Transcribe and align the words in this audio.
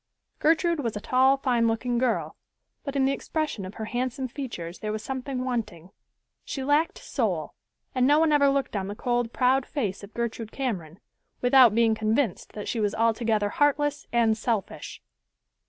Gertrude 0.39 0.79
was 0.79 0.95
a 0.97 0.99
tall, 0.99 1.37
fine 1.37 1.67
looking 1.67 1.99
girl, 1.99 2.35
but 2.83 2.95
in 2.95 3.05
the 3.05 3.11
expression 3.11 3.65
of 3.67 3.75
her 3.75 3.85
handsome 3.85 4.27
features 4.27 4.79
there 4.79 4.91
was 4.91 5.03
something 5.03 5.45
wanting. 5.45 5.91
She 6.43 6.63
lacked 6.63 6.97
soul, 6.97 7.53
and 7.93 8.07
no 8.07 8.17
one 8.17 8.31
ever 8.31 8.49
looked 8.49 8.75
on 8.75 8.87
the 8.87 8.95
cold, 8.95 9.31
proud 9.31 9.63
face 9.63 10.03
of 10.03 10.15
Gertrude 10.15 10.51
Cameron, 10.51 10.99
without 11.41 11.75
being 11.75 11.93
convinced 11.93 12.53
that 12.53 12.67
she 12.67 12.79
was 12.79 12.95
altogether 12.95 13.49
heartless 13.49 14.07
and 14.11 14.35
selfish. 14.35 15.03